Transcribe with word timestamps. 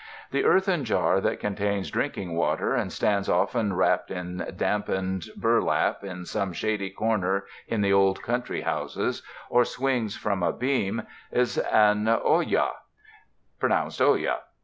The 0.31 0.45
earthen 0.45 0.83
jar 0.83 1.21
that 1.21 1.39
contains 1.39 1.91
drinking 1.91 2.33
water 2.35 2.73
and 2.73 2.91
stands 2.91 3.29
often 3.29 3.73
wrapped 3.73 4.09
in 4.09 4.43
dampened 4.55 5.27
bur 5.37 5.61
lap 5.61 6.03
in 6.03 6.25
some 6.25 6.53
shady 6.53 6.89
corner 6.89 7.45
in 7.67 7.81
the 7.81 7.93
old 7.93 8.23
country 8.23 8.61
houses, 8.61 9.21
or 9.47 9.63
swings 9.63 10.17
from 10.17 10.41
a 10.41 10.53
beam, 10.53 11.03
is 11.31 11.59
an 11.59 12.07
alia 12.07 12.71
(pronounced 13.59 13.99
6 13.99 14.17
ya). 14.21 14.37